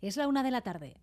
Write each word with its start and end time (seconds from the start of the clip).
Es 0.00 0.16
la 0.16 0.28
una 0.28 0.44
de 0.44 0.52
la 0.52 0.60
tarde. 0.60 0.96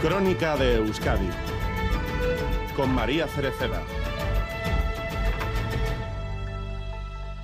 Crónica 0.00 0.56
de 0.56 0.76
Euskadi 0.76 1.28
con 2.74 2.94
María 2.94 3.26
Cereceda. 3.26 3.82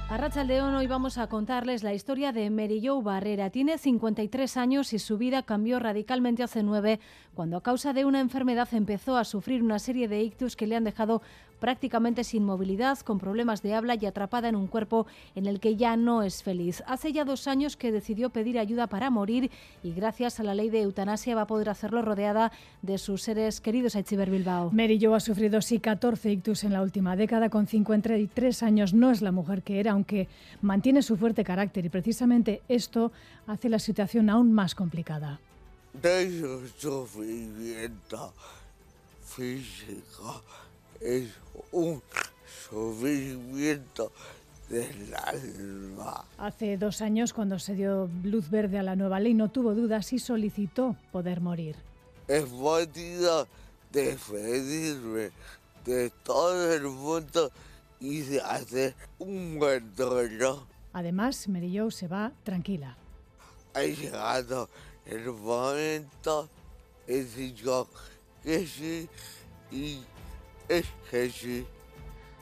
A 0.09 0.17
Rachaldeón 0.17 0.75
hoy 0.75 0.87
vamos 0.87 1.19
a 1.19 1.27
contarles 1.27 1.83
la 1.83 1.93
historia 1.93 2.33
de 2.33 2.49
Merillo 2.49 3.03
Barrera. 3.03 3.51
Tiene 3.51 3.77
53 3.77 4.57
años 4.57 4.95
y 4.95 4.99
su 4.99 5.19
vida 5.19 5.43
cambió 5.43 5.79
radicalmente 5.81 6.43
hace 6.43 6.63
nueve, 6.63 7.01
cuando 7.35 7.59
a 7.59 7.63
causa 7.63 7.93
de 7.93 8.07
una 8.07 8.21
enfermedad 8.21 8.69
empezó 8.73 9.19
a 9.19 9.25
sufrir 9.25 9.63
una 9.63 9.79
serie 9.79 10.09
de 10.09 10.23
ictus 10.23 10.57
que 10.57 10.67
le 10.67 10.77
han 10.77 10.85
dejado 10.85 11.21
prácticamente 11.59 12.25
sin 12.25 12.45
movilidad, 12.45 12.99
con 13.01 13.19
problemas 13.19 13.63
de 13.63 13.75
habla 13.75 13.95
y 13.95 14.07
atrapada 14.07 14.49
en 14.49 14.57
un 14.57 14.67
cuerpo 14.67 15.07
en 15.35 15.47
el 15.47 15.61
que 15.61 15.77
ya 15.77 15.97
no 15.97 16.23
es 16.23 16.43
feliz. 16.43 16.83
Hace 16.87 17.13
ya 17.13 17.25
dos 17.25 17.47
años 17.47 17.77
que 17.77 17.93
decidió 17.93 18.31
pedir 18.31 18.59
ayuda 18.59 18.87
para 18.87 19.11
morir 19.11 19.51
y 19.83 19.93
gracias 19.93 20.41
a 20.41 20.43
la 20.43 20.55
ley 20.55 20.71
de 20.71 20.83
eutanasia 20.83 21.35
va 21.35 21.43
a 21.43 21.47
poder 21.47 21.69
hacerlo 21.69 22.03
rodeada 22.03 22.53
de 22.83 22.99
sus 22.99 23.23
seres 23.23 23.61
queridos 23.61 23.97
a 23.97 24.01
Echiver 24.01 24.31
Bilbao. 24.31 24.71
Mary 24.73 24.99
Jo 25.01 25.15
ha 25.15 25.21
sufrido 25.21 25.61
sí 25.63 25.81
14 25.81 26.33
ictus 26.33 26.65
en 26.65 26.73
la 26.73 26.83
última 26.83 27.17
década, 27.17 27.49
con 27.49 27.67
53 27.67 28.63
años 28.63 28.95
no 28.95 29.11
es 29.11 29.23
la 29.23 29.33
mujer 29.33 29.63
que 29.63 29.81
era, 29.81 29.93
aunque 29.93 30.29
mantiene 30.63 31.03
su 31.03 31.17
fuerte 31.17 31.45
carácter 31.45 31.85
y 31.85 31.89
precisamente 31.89 32.63
esto 32.69 33.13
hace 33.47 33.69
la 33.69 33.79
situación 33.79 34.31
aún 34.31 34.53
más 34.53 34.75
complicada. 34.75 35.41
De 36.03 36.69
sufrimiento 36.79 38.35
físico 39.25 40.43
es 41.01 41.31
un 41.73 42.03
sufrimiento 42.69 44.13
del 44.69 45.15
alma. 45.15 46.25
Hace 46.39 46.77
dos 46.77 47.01
años, 47.01 47.33
cuando 47.33 47.59
se 47.59 47.75
dio 47.75 48.11
luz 48.25 48.51
verde 48.51 48.79
a 48.79 48.83
la 48.83 48.97
nueva 48.97 49.21
ley, 49.21 49.35
no 49.35 49.51
tuvo 49.51 49.75
dudas 49.75 50.13
y 50.13 50.19
solicitó 50.19 50.97
poder 51.13 51.41
morir. 51.41 51.77
He 52.29 52.43
podido 52.43 53.47
despedirme 53.93 55.31
de 55.85 56.11
todo 56.25 56.73
el 56.73 56.83
mundo 56.83 57.53
y 58.01 58.21
de 58.21 58.41
hacer 58.41 58.95
un 59.19 59.59
buen 59.59 59.95
duelo. 59.95 60.67
Además, 60.93 61.47
Jo 61.73 61.91
se 61.91 62.09
va 62.09 62.33
tranquila. 62.43 62.97
Ha 63.75 63.83
llegado 63.83 64.69
el 65.05 65.31
momento 65.31 66.49
decir 67.07 67.55
yo 67.55 67.87
que 68.43 68.67
sí 68.67 69.09
y 69.71 70.01
es. 70.69 70.87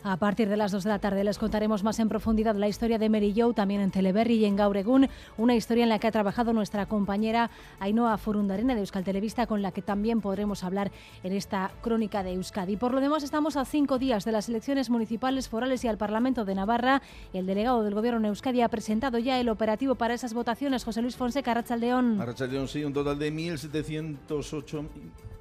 A 0.07 0.19
partir 0.19 0.51
de 0.51 0.59
las 0.59 0.71
2 0.71 0.85
de 0.85 0.91
la 0.91 0.99
tarde 0.99 1.25
les 1.25 1.39
contaremos 1.39 1.83
más 1.83 1.99
en 1.99 2.11
profundidad 2.11 2.55
la 2.57 2.69
historia 2.69 2.99
de 2.99 3.09
Mary 3.09 3.33
Jo, 3.35 3.55
también 3.55 3.81
en 3.81 3.91
Teleberry 3.91 4.35
y 4.35 4.45
en 4.45 4.55
Gauregún, 4.55 5.09
una 5.39 5.55
historia 5.55 5.85
en 5.85 5.89
la 5.89 5.99
que 5.99 6.07
ha 6.07 6.13
trabajado 6.13 6.53
nuestra 6.53 6.85
compañera 6.85 7.51
Ainhoa 7.81 8.19
Forundarena 8.19 8.75
de 8.75 8.81
Euskal 8.81 9.03
Televista, 9.03 9.47
con 9.47 9.63
la 9.63 9.73
que 9.73 9.81
también 9.81 10.21
podremos 10.21 10.63
hablar 10.63 10.93
en 11.23 11.33
esta 11.33 11.73
crónica 11.81 12.23
de 12.23 12.35
Euskadi. 12.35 12.77
Por 12.77 12.93
lo 12.93 13.01
demás, 13.01 13.23
estamos 13.23 13.57
a 13.57 13.65
cinco 13.65 13.99
días 13.99 14.27
de 14.27 14.33
las 14.33 14.47
elecciones 14.51 14.91
municipales, 14.91 15.49
forales 15.49 15.83
y 15.85 15.89
al 15.89 15.97
Parlamento 15.97 16.45
de 16.45 16.55
Navarra. 16.55 17.01
El 17.33 17.47
delegado 17.47 17.83
del 17.83 17.95
Gobierno 17.95 18.19
en 18.19 18.27
Euskadi 18.27 18.61
ha 18.61 18.69
presentado 18.69 19.19
ya 19.19 19.41
el 19.41 19.49
operativo 19.49 19.95
para 19.95 20.13
esas 20.13 20.35
votaciones. 20.35 20.85
José 20.85 21.01
Luis 21.01 21.17
Fonseca, 21.17 21.53
Arrachaldeón. 21.53 22.21
Arrachaldeón, 22.21 22.69
sí, 22.69 22.85
un 22.85 22.93
total 22.93 23.19
de 23.19 23.33
1.708 23.33 24.87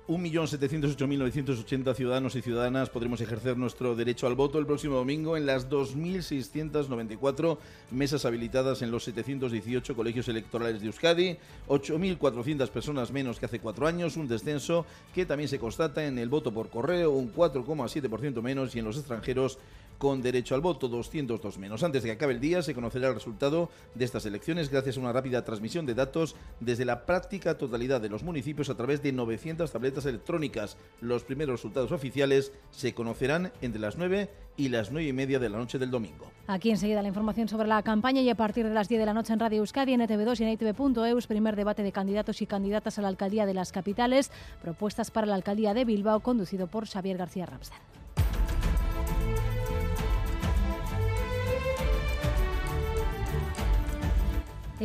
1.078.980 0.07 1.95
ciudadanos 1.95 2.35
y 2.35 2.41
ciudadanas 2.41 2.89
podremos 2.89 3.21
ejercer 3.21 3.57
nuestro 3.57 3.95
derecho 3.95 4.27
al 4.27 4.35
voto 4.35 4.59
el 4.59 4.65
próximo 4.65 4.95
domingo 4.95 5.37
en 5.37 5.45
las 5.45 5.69
2.694 5.69 7.57
mesas 7.91 8.25
habilitadas 8.25 8.81
en 8.81 8.91
los 8.91 9.05
718 9.05 9.95
colegios 9.95 10.27
electorales 10.27 10.81
de 10.81 10.87
Euskadi, 10.87 11.37
8.400 11.69 12.67
personas 12.69 13.13
menos 13.13 13.39
que 13.39 13.45
hace 13.45 13.61
cuatro 13.61 13.87
años, 13.87 14.17
un 14.17 14.27
descenso 14.27 14.85
que 15.15 15.25
también 15.25 15.47
se 15.47 15.57
constata 15.59 16.05
en 16.05 16.19
el 16.19 16.27
voto 16.27 16.53
por 16.53 16.69
correo, 16.69 17.11
un 17.11 17.33
4,7% 17.33 18.41
menos 18.41 18.75
y 18.75 18.79
en 18.79 18.85
los 18.85 18.97
extranjeros 18.97 19.57
con 20.03 20.21
derecho 20.21 20.53
al 20.53 20.59
voto, 20.59 20.89
202 20.89 21.57
menos. 21.57 21.81
Antes 21.81 22.03
de 22.03 22.09
que 22.09 22.15
acabe 22.15 22.33
el 22.33 22.41
día 22.41 22.61
se 22.61 22.75
conocerá 22.75 23.07
el 23.07 23.13
resultado 23.13 23.69
de 23.95 24.03
estas 24.03 24.25
elecciones 24.25 24.69
gracias 24.69 24.97
a 24.97 24.99
una 24.99 25.13
rápida 25.13 25.45
transmisión 25.45 25.85
de 25.85 25.93
datos 25.93 26.35
desde 26.59 26.83
la 26.83 27.05
práctica 27.05 27.57
totalidad 27.57 28.01
de 28.01 28.09
los 28.09 28.21
municipios 28.21 28.69
a 28.69 28.75
través 28.75 29.01
de 29.01 29.13
900 29.13 29.71
tabletas 29.71 30.05
electrónicas. 30.05 30.75
Los 30.99 31.23
primeros 31.23 31.53
resultados 31.53 31.93
oficiales 31.93 32.51
se 32.69 32.93
conocerán 32.93 33.53
entre 33.61 33.79
las 33.79 33.97
9 33.97 34.29
y 34.57 34.67
las 34.67 34.91
9 34.91 35.07
y 35.07 35.13
media 35.13 35.39
de 35.39 35.47
la 35.47 35.57
noche 35.57 35.79
del 35.79 35.89
domingo. 35.89 36.29
Aquí 36.47 36.69
enseguida 36.69 37.01
la 37.01 37.07
información 37.07 37.47
sobre 37.47 37.69
la 37.69 37.81
campaña 37.81 38.19
y 38.19 38.29
a 38.29 38.35
partir 38.35 38.67
de 38.67 38.73
las 38.73 38.89
10 38.89 38.99
de 38.99 39.05
la 39.05 39.13
noche 39.13 39.31
en 39.31 39.39
Radio 39.39 39.59
Euskadi, 39.59 39.93
en 39.93 40.01
ETV2 40.01 40.41
y 40.41 40.43
en 40.43 40.49
ITV.eus, 40.49 41.27
primer 41.27 41.55
debate 41.55 41.81
de 41.81 41.93
candidatos 41.93 42.41
y 42.41 42.45
candidatas 42.45 42.99
a 42.99 43.03
la 43.03 43.07
alcaldía 43.07 43.45
de 43.45 43.53
las 43.53 43.71
capitales, 43.71 44.31
propuestas 44.61 45.11
para 45.11 45.27
la 45.27 45.35
alcaldía 45.35 45.73
de 45.73 45.85
Bilbao, 45.85 46.19
conducido 46.19 46.67
por 46.67 46.89
Xavier 46.89 47.15
García 47.15 47.45
Ramsden. 47.45 48.02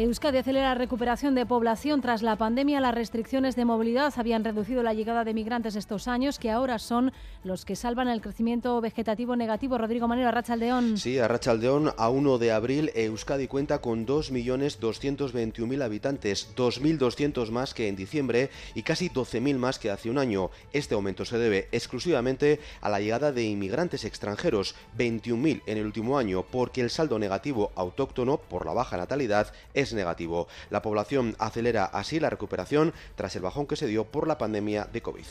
Euskadi 0.02 0.38
acelera 0.38 0.68
la 0.68 0.74
recuperación 0.76 1.34
de 1.34 1.44
población. 1.44 2.00
Tras 2.00 2.22
la 2.22 2.36
pandemia, 2.36 2.80
las 2.80 2.94
restricciones 2.94 3.56
de 3.56 3.64
movilidad 3.64 4.14
habían 4.16 4.44
reducido 4.44 4.84
la 4.84 4.94
llegada 4.94 5.24
de 5.24 5.34
migrantes 5.34 5.74
estos 5.74 6.06
años, 6.06 6.38
que 6.38 6.52
ahora 6.52 6.78
son 6.78 7.12
los 7.42 7.64
que 7.64 7.74
salvan 7.74 8.06
el 8.06 8.20
crecimiento 8.20 8.80
vegetativo 8.80 9.34
negativo. 9.34 9.76
Rodrigo 9.76 10.06
Manero, 10.06 10.28
Arrachaldeón. 10.28 10.98
Sí, 10.98 11.18
Arrachaldeón, 11.18 11.92
a 11.96 12.10
1 12.10 12.38
de 12.38 12.52
abril, 12.52 12.92
Euskadi 12.94 13.48
cuenta 13.48 13.80
con 13.80 14.06
2.221.000 14.06 15.82
habitantes, 15.82 16.54
2.200 16.54 17.50
más 17.50 17.74
que 17.74 17.88
en 17.88 17.96
diciembre 17.96 18.50
y 18.76 18.82
casi 18.82 19.10
12.000 19.10 19.56
más 19.56 19.80
que 19.80 19.90
hace 19.90 20.10
un 20.10 20.18
año. 20.18 20.50
Este 20.72 20.94
aumento 20.94 21.24
se 21.24 21.38
debe 21.38 21.66
exclusivamente 21.72 22.60
a 22.82 22.88
la 22.88 23.00
llegada 23.00 23.32
de 23.32 23.42
inmigrantes 23.42 24.04
extranjeros, 24.04 24.76
21.000 24.96 25.62
en 25.66 25.78
el 25.78 25.86
último 25.86 26.18
año, 26.18 26.44
porque 26.48 26.82
el 26.82 26.90
saldo 26.90 27.18
negativo 27.18 27.72
autóctono 27.74 28.36
por 28.36 28.64
la 28.64 28.74
baja 28.74 28.96
natalidad 28.96 29.52
es 29.74 29.87
negativo. 29.94 30.48
La 30.70 30.82
población 30.82 31.36
acelera 31.38 31.84
así 31.84 32.20
la 32.20 32.30
recuperación 32.30 32.92
tras 33.16 33.36
el 33.36 33.42
bajón 33.42 33.66
que 33.66 33.76
se 33.76 33.86
dio 33.86 34.04
por 34.04 34.26
la 34.26 34.38
pandemia 34.38 34.84
de 34.84 35.02
COVID. 35.02 35.24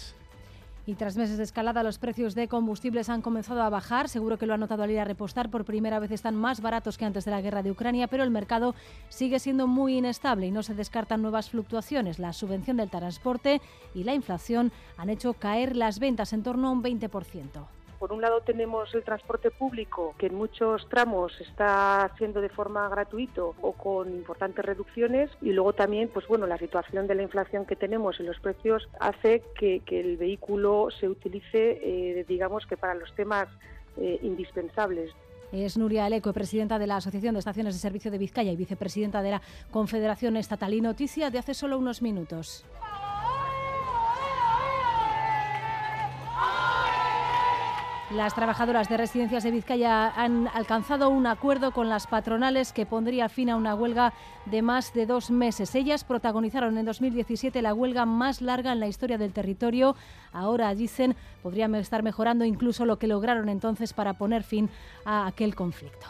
Y 0.87 0.95
tras 0.95 1.17
meses 1.17 1.37
de 1.37 1.43
escalada, 1.43 1.83
los 1.83 1.97
precios 1.97 2.33
de 2.33 2.47
combustibles 2.47 3.09
han 3.09 3.21
comenzado 3.21 3.61
a 3.61 3.69
bajar. 3.69 4.07
Seguro 4.07 4.37
que 4.37 4.45
lo 4.45 4.53
ha 4.53 4.57
notado 4.57 4.83
al 4.83 4.91
ir 4.91 5.01
a 5.01 5.03
repostar. 5.03 5.49
Por 5.49 5.65
primera 5.65 5.99
vez 5.99 6.11
están 6.11 6.33
más 6.33 6.61
baratos 6.61 6.97
que 6.97 7.03
antes 7.03 7.25
de 7.25 7.31
la 7.31 7.41
guerra 7.41 7.61
de 7.61 7.71
Ucrania, 7.71 8.07
pero 8.07 8.23
el 8.23 8.31
mercado 8.31 8.73
sigue 9.09 9.39
siendo 9.39 9.67
muy 9.67 9.97
inestable 9.97 10.47
y 10.47 10.51
no 10.51 10.63
se 10.63 10.75
descartan 10.75 11.21
nuevas 11.21 11.49
fluctuaciones. 11.49 12.19
La 12.19 12.31
subvención 12.31 12.77
del 12.77 12.89
transporte 12.89 13.59
y 13.93 14.05
la 14.05 14.13
inflación 14.13 14.71
han 14.95 15.09
hecho 15.09 15.33
caer 15.33 15.75
las 15.75 15.99
ventas 15.99 16.31
en 16.31 16.43
torno 16.43 16.69
a 16.69 16.71
un 16.71 16.81
20%. 16.81 17.67
Por 17.99 18.13
un 18.13 18.21
lado 18.21 18.41
tenemos 18.41 18.93
el 18.93 19.03
transporte 19.03 19.49
público, 19.49 20.13
que 20.19 20.27
en 20.27 20.35
muchos 20.35 20.87
tramos 20.87 21.33
está 21.41 22.05
haciendo 22.05 22.41
de 22.41 22.49
forma 22.49 22.87
gratuito 22.89 23.55
o 23.61 23.73
con 23.73 24.09
importantes 24.09 24.63
reducciones, 24.63 25.31
y 25.41 25.51
luego 25.51 25.73
también, 25.73 26.09
pues 26.09 26.27
bueno, 26.27 26.45
la 26.45 26.57
situación 26.57 27.07
de 27.07 27.15
la 27.15 27.23
inflación 27.23 27.65
que 27.65 27.75
tenemos 27.75 28.19
en 28.19 28.27
los 28.27 28.39
precios 28.39 28.87
hace 28.99 29.41
que, 29.55 29.81
el 29.87 30.17
vehículo 30.17 30.89
se 30.99 31.09
utilice, 31.09 31.79
eh, 31.81 32.25
digamos 32.27 32.67
que 32.67 32.77
para 32.77 32.93
los 32.93 33.13
temas 33.15 33.47
eh, 33.97 34.19
indispensables. 34.21 35.11
Es 35.51 35.77
Nuria 35.77 36.05
Aleco, 36.05 36.33
presidenta 36.33 36.77
de 36.77 36.87
la 36.87 36.97
Asociación 36.97 37.33
de 37.33 37.39
Estaciones 37.39 37.73
de 37.73 37.79
Servicio 37.79 38.11
de 38.11 38.17
Vizcaya 38.17 38.51
y 38.51 38.55
vicepresidenta 38.57 39.21
de 39.21 39.31
la 39.31 39.41
Confederación 39.71 40.35
Estatal. 40.35 40.73
Y 40.73 40.81
noticia 40.81 41.29
de 41.29 41.39
hace 41.39 41.53
solo 41.53 41.77
unos 41.79 42.01
minutos. 42.01 42.65
Las 48.11 48.33
trabajadoras 48.33 48.87
de 48.87 48.95
residencias 48.95 49.43
de 49.43 49.51
Vizcaya 49.51 50.07
han 50.15 50.47
alcanzado 50.53 51.09
un 51.09 51.27
acuerdo 51.27 51.71
con 51.71 51.89
las 51.89 52.07
patronales 52.07 52.71
que 52.71 52.85
pondría 52.85 53.27
fin 53.27 53.49
a 53.49 53.57
una 53.57 53.75
huelga 53.75 54.13
de 54.45 54.61
más 54.61 54.93
de 54.93 55.05
dos 55.05 55.29
meses. 55.29 55.75
Ellas 55.75 56.05
protagonizaron 56.05 56.77
en 56.77 56.85
2017 56.85 57.61
la 57.61 57.73
huelga 57.73 58.05
más 58.05 58.41
larga 58.41 58.71
en 58.71 58.79
la 58.79 58.87
historia 58.87 59.17
del 59.17 59.33
territorio. 59.33 59.97
Ahora, 60.31 60.73
dicen, 60.73 61.17
podrían 61.43 61.75
estar 61.75 62.01
mejorando 62.01 62.45
incluso 62.45 62.85
lo 62.85 62.97
que 62.97 63.07
lograron 63.07 63.49
entonces 63.49 63.91
para 63.91 64.13
poner 64.13 64.43
fin 64.43 64.69
a 65.03 65.27
aquel 65.27 65.53
conflicto. 65.53 66.07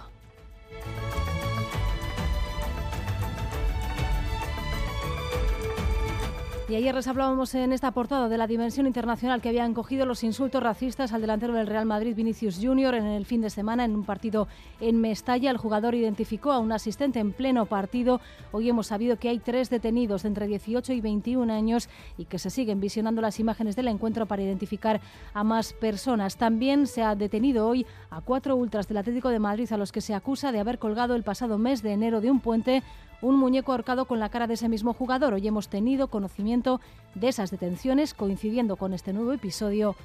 Y 6.70 6.76
ayer 6.76 6.94
les 6.94 7.08
hablábamos 7.08 7.56
en 7.56 7.72
esta 7.72 7.92
portada 7.92 8.28
de 8.28 8.38
la 8.38 8.46
dimensión 8.46 8.88
internacional 8.88 9.40
que 9.40 9.48
habían 9.48 9.74
cogido 9.74 10.06
los 10.06 10.26
insultos 10.26 10.62
racistas 10.62 11.14
al 11.14 11.22
delantero 11.22 11.54
del 11.54 11.66
Real 11.66 11.86
Madrid, 11.86 12.14
Vinicius 12.14 12.60
Junior, 12.62 12.94
en 12.94 13.06
el 13.06 13.26
fin 13.26 13.40
de 13.40 13.50
semana 13.50 13.86
en 13.86 13.96
un 13.96 14.04
partido 14.04 14.50
en 14.82 15.00
Mestalla. 15.00 15.50
El 15.50 15.56
jugador 15.56 15.96
identificó 15.96 16.52
a 16.52 16.60
un 16.60 16.74
asistente 16.74 17.20
en 17.20 17.32
pleno 17.32 17.68
partido. 17.68 18.20
Hoy 18.52 18.68
hemos 18.68 18.88
sabido 18.88 19.16
que 19.16 19.30
hay 19.30 19.40
tres 19.40 19.70
detenidos 19.70 20.24
de 20.24 20.28
entre 20.28 20.46
18 20.46 20.92
y 20.92 21.00
21 21.00 21.54
años 21.54 21.88
y 22.18 22.26
que 22.26 22.38
se 22.38 22.50
siguen 22.50 22.82
visionando 22.82 23.22
las 23.22 23.40
imágenes 23.40 23.78
del 23.78 23.88
encuentro 23.88 24.26
para 24.26 24.44
identificar 24.44 25.00
a 25.34 25.46
más 25.46 25.72
personas. 25.72 26.36
También 26.36 26.86
se 26.88 27.02
ha 27.02 27.16
detenido 27.16 27.66
hoy 27.66 27.86
a 28.10 28.20
cuatro 28.20 28.58
ultras 28.58 28.90
del 28.90 28.98
Atlético 28.98 29.30
de 29.30 29.40
Madrid 29.40 29.72
a 29.72 29.78
los 29.78 29.94
que 29.94 30.02
se 30.02 30.14
acusa 30.14 30.52
de 30.52 30.60
haber 30.60 30.80
colgado 30.80 31.16
el 31.16 31.24
pasado 31.24 31.58
mes 31.58 31.82
de 31.82 31.94
enero 31.94 32.20
de 32.20 32.30
un 32.30 32.42
puente 32.42 32.84
un 33.22 33.36
muñeco 33.36 33.72
ahorcado 33.72 34.06
con 34.06 34.20
la 34.20 34.30
cara 34.30 34.48
de 34.48 34.54
ese 34.54 34.70
mismo 34.70 34.94
jugador. 34.94 35.34
Hoy 35.34 35.48
hemos 35.48 35.70
tenido 35.70 36.08
conocimiento 36.08 36.80
de 37.16 37.30
esas 37.30 37.52
detenciones 37.52 38.14
coincidiendo 38.14 38.76
con 38.76 38.94
este 38.94 39.14
nuevo 39.14 39.34
episodio 39.34 39.96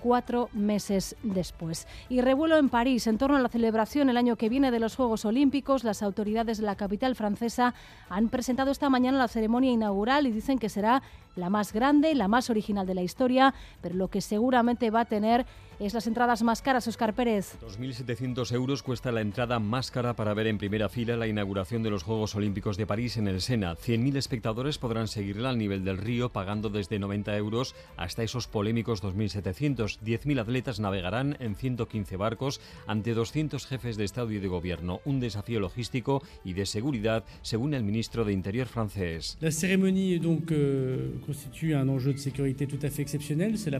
cuatro 0.00 0.48
meses 0.52 1.16
después. 1.22 1.86
Y 2.08 2.20
revuelo 2.20 2.56
en 2.56 2.68
París 2.68 3.06
en 3.06 3.18
torno 3.18 3.36
a 3.36 3.40
la 3.40 3.48
celebración 3.48 4.10
el 4.10 4.16
año 4.16 4.36
que 4.36 4.48
viene 4.48 4.70
de 4.70 4.80
los 4.80 4.96
Juegos 4.96 5.24
Olímpicos. 5.24 5.84
Las 5.84 6.02
autoridades 6.02 6.58
de 6.58 6.64
la 6.64 6.76
capital 6.76 7.14
francesa 7.14 7.74
han 8.08 8.28
presentado 8.28 8.70
esta 8.70 8.90
mañana 8.90 9.18
la 9.18 9.28
ceremonia 9.28 9.70
inaugural 9.70 10.26
y 10.26 10.32
dicen 10.32 10.58
que 10.58 10.68
será 10.68 11.02
la 11.36 11.50
más 11.50 11.72
grande, 11.72 12.14
la 12.14 12.28
más 12.28 12.50
original 12.50 12.86
de 12.86 12.94
la 12.94 13.02
historia, 13.02 13.54
pero 13.80 13.94
lo 13.94 14.08
que 14.08 14.20
seguramente 14.20 14.90
va 14.90 15.00
a 15.00 15.04
tener 15.04 15.46
es 15.80 15.94
las 15.94 16.06
entradas 16.06 16.42
más 16.42 16.60
caras, 16.60 16.86
Oscar 16.86 17.14
Pérez. 17.14 17.56
2.700 17.62 18.52
euros 18.52 18.82
cuesta 18.82 19.10
la 19.12 19.22
entrada 19.22 19.58
más 19.58 19.90
cara 19.90 20.14
para 20.14 20.34
ver 20.34 20.46
en 20.46 20.58
primera 20.58 20.90
fila 20.90 21.16
la 21.16 21.26
inauguración 21.26 21.82
de 21.82 21.88
los 21.88 22.02
Juegos 22.02 22.34
Olímpicos 22.34 22.76
de 22.76 22.86
París 22.86 23.16
en 23.16 23.28
el 23.28 23.40
Sena. 23.40 23.76
100.000 23.76 24.16
espectadores 24.16 24.76
podrán 24.76 25.08
seguirla 25.08 25.48
al 25.48 25.56
nivel 25.56 25.82
del 25.82 25.96
río 25.96 26.28
pagando 26.28 26.68
desde 26.68 26.98
90 26.98 27.34
euros 27.38 27.74
hasta 27.96 28.22
esos 28.22 28.46
polémicos 28.46 29.02
2.700. 29.02 29.89
10.000 29.98 30.40
atletas 30.40 30.78
navegarán 30.78 31.36
en 31.40 31.56
115 31.56 32.16
barcos 32.16 32.60
ante 32.86 33.14
200 33.14 33.66
jefes 33.66 33.96
de 33.96 34.04
Estado 34.04 34.30
y 34.30 34.38
de 34.38 34.46
Gobierno. 34.46 35.00
Un 35.04 35.18
desafío 35.18 35.58
logístico 35.58 36.22
y 36.44 36.52
de 36.52 36.66
seguridad, 36.66 37.24
según 37.42 37.74
el 37.74 37.82
ministro 37.82 38.24
de 38.24 38.32
Interior 38.32 38.68
francés. 38.68 39.38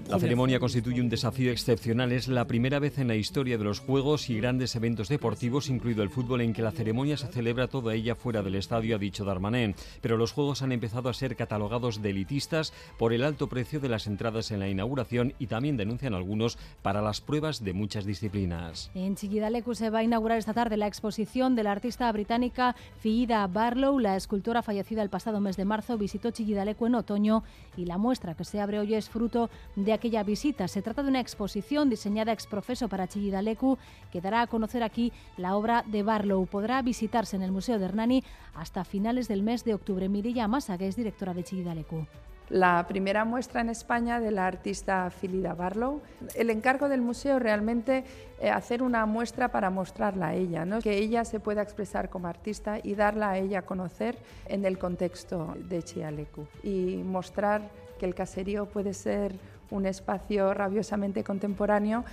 La 0.09 0.19
ceremonia 0.19 0.59
constituye 0.59 1.01
un 1.01 1.09
desafío 1.09 1.53
excepcional 1.53 2.13
es 2.13 2.29
la 2.29 2.47
primera 2.47 2.79
vez 2.79 2.99
en 2.99 3.09
la 3.09 3.17
historia 3.17 3.59
de 3.59 3.65
los 3.65 3.81
Juegos 3.81 4.31
y 4.31 4.37
grandes 4.37 4.75
eventos 4.77 5.09
deportivos, 5.09 5.69
incluido 5.69 6.03
el 6.03 6.11
fútbol, 6.11 6.41
en 6.41 6.53
que 6.53 6.63
la 6.63 6.73
ceremonia 6.73 7.17
se 7.17 7.29
celebra 7.29 7.69
toda 7.69 7.95
ella 7.95 8.15
fuera 8.15 8.43
del 8.43 8.55
estadio, 8.55 8.97
ha 8.97 8.99
dicho 8.99 9.25
Darmanin. 9.25 9.75
Pero 10.01 10.17
los 10.17 10.33
Juegos 10.33 10.63
han 10.63 10.73
empezado 10.73 11.09
a 11.09 11.15
ser 11.15 11.37
catalogados 11.37 12.03
de 12.03 12.11
elitistas 12.11 12.73
por 12.99 13.13
el 13.13 13.25
alto 13.25 13.49
precio 13.49 13.81
de 13.81 13.89
las 13.89 14.07
entradas 14.07 14.51
en 14.51 14.61
la 14.61 14.69
inauguración 14.69 15.35
y 15.39 15.47
también 15.47 15.77
denuncian 16.01 16.15
algunos 16.15 16.59
para 16.83 17.03
las 17.03 17.21
pruebas 17.21 17.63
de 17.63 17.73
muchas 17.73 18.05
disciplinas. 18.05 18.91
En 18.95 19.17
Chillidalecu 19.17 19.75
se 19.75 19.91
va 19.91 20.01
a 20.01 20.03
inaugurar 20.03 20.39
esta 20.39 20.55
tarde 20.55 20.77
la 20.77 20.87
exposición 20.87 21.55
de 21.55 21.63
la 21.63 21.73
artista 21.73 22.11
británica 22.13 22.75
Fiida 22.99 23.47
Barlow. 23.47 23.99
La 23.99 24.17
escultora 24.17 24.63
fallecida 24.63 25.03
el 25.03 25.11
pasado 25.11 25.41
mes 25.41 25.57
de 25.57 25.65
marzo 25.65 25.99
visitó 25.99 26.31
Chillidalecu 26.31 26.87
en 26.87 26.95
otoño 26.95 27.43
y 27.77 27.85
la 27.85 27.99
muestra 27.99 28.35
que 28.35 28.45
se 28.45 28.61
abre 28.61 28.79
hoy 28.79 28.95
es 28.95 29.09
fruto 29.09 29.51
de 29.77 29.93
aquella 29.93 30.23
visita. 30.23 30.69
Se 30.69 30.83
trata 30.83 31.03
de 31.03 31.11
una 31.11 31.21
exposición 31.21 31.91
diseñada 31.91 32.33
ex 32.33 32.47
profeso 32.47 32.89
para 32.89 33.09
Chillidalecu 33.09 33.79
que 34.11 34.21
dará 34.21 34.43
a 34.43 34.47
conocer 34.47 34.83
aquí 34.83 35.13
la 35.37 35.57
obra 35.57 35.85
de 35.87 36.03
Barlow. 36.03 36.47
Podrá 36.47 36.83
visitarse 36.83 37.37
en 37.37 37.43
el 37.43 37.53
Museo 37.53 37.79
de 37.79 37.85
Hernani 37.85 38.25
hasta 38.55 38.85
finales 38.85 39.29
del 39.29 39.43
mes 39.43 39.65
de 39.65 39.75
octubre. 39.75 40.09
Mirilla 40.09 40.49
Massa, 40.49 40.77
es 40.81 40.97
directora 40.97 41.35
de 41.35 41.45
Chillidalecu 41.45 42.07
la 42.51 42.85
primera 42.87 43.25
muestra 43.25 43.61
en 43.61 43.71
España 43.71 44.21
de 44.21 44.33
la 44.33 44.47
artista 44.47 45.09
Philida 45.11 45.55
Barlow. 45.55 46.03
El 46.35 46.51
encargo 46.51 46.89
del 46.89 47.01
museo 47.01 47.39
realmente 47.39 48.05
eh, 48.41 48.51
hacer 48.51 48.83
una 48.83 49.07
muestra 49.07 49.49
para 49.49 49.71
mostrarla 49.71 50.29
a 50.29 50.35
ella, 50.35 50.65
¿no? 50.65 50.81
que 50.81 50.99
ella 50.99 51.25
se 51.25 51.41
pueda 51.41 51.63
expresar 51.63 52.11
como 52.11 52.27
artista 52.27 52.79
y 52.83 52.95
darla 52.97 53.31
a 53.31 53.39
ella 53.39 53.61
a 53.61 53.63
conocer 53.63 54.19
en 54.47 54.65
el 54.65 54.79
contexto 54.79 55.55
de 55.69 55.83
Chialecu 55.83 56.47
y 56.63 56.97
mostrar 57.05 57.71
que 57.99 58.07
el 58.07 58.15
caserío 58.15 58.67
puede 58.67 58.95
ser 58.95 59.33
un 59.71 59.87
espacio 59.87 60.53
rabiosamente 60.53 61.23
contemporáneo. 61.23 62.05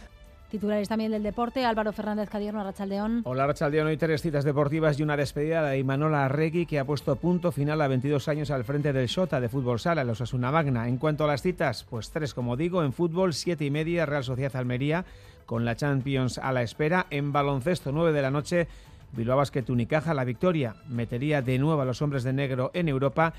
Titulares 0.49 0.87
también 0.87 1.11
del 1.11 1.23
deporte, 1.23 1.65
Álvaro 1.65 1.91
Fernández 1.91 2.29
Cadierno, 2.29 2.61
Arrachaldeón. 2.61 3.21
Hola 3.25 3.43
Arrachaldeón, 3.43 3.87
hoy 3.87 3.97
tres 3.97 4.21
citas 4.21 4.45
deportivas 4.45 4.97
y 4.97 5.03
una 5.03 5.17
despedida 5.17 5.61
de 5.61 5.77
Imanola 5.77 6.23
Arregui 6.23 6.65
que 6.65 6.79
ha 6.79 6.85
puesto 6.85 7.17
punto 7.17 7.51
final 7.51 7.81
a 7.81 7.89
22 7.89 8.29
años 8.29 8.49
al 8.49 8.63
frente 8.63 8.93
del 8.93 9.07
Shota 9.07 9.41
de 9.41 9.49
Fútbol 9.49 9.77
Sala, 9.77 10.05
los 10.05 10.21
Asuna 10.21 10.49
Magna. 10.49 10.87
En 10.87 10.97
cuanto 10.97 11.25
a 11.25 11.27
las 11.27 11.41
citas, 11.41 11.85
pues 11.89 12.11
tres 12.11 12.33
como 12.33 12.55
digo, 12.55 12.81
en 12.81 12.93
fútbol 12.93 13.33
siete 13.33 13.65
y 13.65 13.71
media, 13.71 14.05
Real 14.05 14.23
Sociedad 14.23 14.55
Almería, 14.55 15.03
con 15.45 15.65
la 15.65 15.75
Champions 15.75 16.37
a 16.37 16.53
la 16.53 16.61
espera. 16.61 17.07
En 17.09 17.33
baloncesto, 17.33 17.91
9 17.91 18.13
de 18.13 18.21
la 18.21 18.31
noche, 18.31 18.67
Bilbao 19.11 19.35
Basket 19.35 19.69
Unicaja, 19.69 20.13
la 20.13 20.23
victoria 20.23 20.75
metería 20.87 21.41
de 21.41 21.59
nuevo 21.59 21.81
a 21.81 21.85
los 21.85 22.01
hombres 22.01 22.23
de 22.23 22.31
negro 22.31 22.71
en 22.73 22.87
Europa 22.87 23.33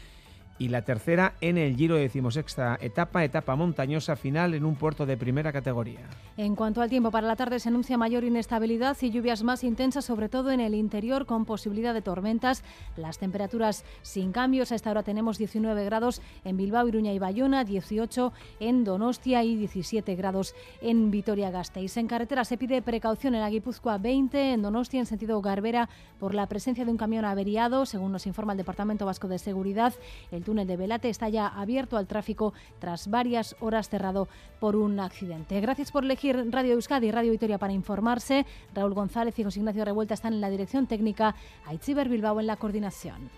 y 0.58 0.68
la 0.68 0.82
tercera 0.82 1.34
en 1.40 1.58
el 1.58 1.76
Giro 1.76 1.96
decimosexta 1.96 2.78
etapa, 2.80 3.24
etapa 3.24 3.56
montañosa 3.56 4.16
final 4.16 4.54
en 4.54 4.64
un 4.64 4.76
puerto 4.76 5.06
de 5.06 5.16
primera 5.16 5.52
categoría. 5.52 6.00
En 6.36 6.54
cuanto 6.54 6.82
al 6.82 6.90
tiempo, 6.90 7.10
para 7.10 7.26
la 7.26 7.36
tarde 7.36 7.58
se 7.58 7.68
anuncia 7.68 7.98
mayor 7.98 8.24
inestabilidad 8.24 8.96
y 9.00 9.10
lluvias 9.10 9.42
más 9.42 9.64
intensas, 9.64 10.04
sobre 10.04 10.28
todo 10.28 10.50
en 10.50 10.60
el 10.60 10.74
interior, 10.74 11.26
con 11.26 11.44
posibilidad 11.44 11.94
de 11.94 12.02
tormentas. 12.02 12.62
Las 12.96 13.18
temperaturas 13.18 13.84
sin 14.02 14.32
cambios. 14.32 14.72
A 14.72 14.74
esta 14.74 14.90
hora 14.90 15.02
tenemos 15.02 15.38
19 15.38 15.84
grados 15.84 16.22
en 16.44 16.56
Bilbao, 16.56 16.86
Iruña 16.86 17.12
y 17.12 17.18
Bayona, 17.18 17.64
18 17.64 18.32
en 18.60 18.84
Donostia 18.84 19.42
y 19.44 19.56
17 19.56 20.14
grados 20.14 20.54
en 20.80 21.10
Vitoria-Gasteiz. 21.10 21.96
En 21.96 22.06
carretera 22.06 22.44
se 22.44 22.56
pide 22.56 22.82
precaución 22.82 23.34
en 23.34 23.40
la 23.40 23.50
Guipúzcoa 23.50 23.98
20, 23.98 24.52
en 24.52 24.62
Donostia 24.62 25.00
en 25.00 25.06
sentido 25.06 25.40
Garbera, 25.42 25.88
por 26.18 26.34
la 26.34 26.46
presencia 26.46 26.84
de 26.84 26.90
un 26.90 26.96
camión 26.96 27.24
averiado, 27.24 27.86
según 27.86 28.12
nos 28.12 28.26
informa 28.26 28.52
el 28.52 28.58
Departamento 28.58 29.06
Vasco 29.06 29.28
de 29.28 29.38
Seguridad. 29.38 29.94
El 30.30 30.44
túnel 30.48 30.66
de 30.66 30.78
Velate 30.78 31.10
está 31.10 31.28
ya 31.28 31.46
abierto 31.46 31.98
al 31.98 32.06
tráfico 32.06 32.54
tras 32.78 33.08
varias 33.08 33.54
horas 33.60 33.90
cerrado 33.90 34.28
por 34.60 34.76
un 34.76 34.98
accidente. 34.98 35.60
Gracias 35.60 35.92
por 35.92 36.04
elegir 36.04 36.42
Radio 36.50 36.72
Euskadi 36.72 37.08
y 37.08 37.10
Radio 37.10 37.32
Vitoria 37.32 37.58
para 37.58 37.74
informarse. 37.74 38.46
Raúl 38.74 38.94
González 38.94 39.38
y 39.38 39.44
José 39.44 39.58
Ignacio 39.58 39.84
Revuelta 39.84 40.14
están 40.14 40.32
en 40.32 40.40
la 40.40 40.48
dirección 40.48 40.86
técnica, 40.86 41.34
Aitziber 41.66 42.08
Bilbao 42.08 42.40
en 42.40 42.46
la 42.46 42.56
coordinación. 42.56 43.28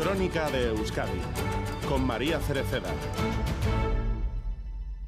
Crónica 0.00 0.50
de 0.50 0.70
Euskadi 0.70 1.20
con 1.88 2.04
María 2.04 2.40
Cereceda. 2.40 2.90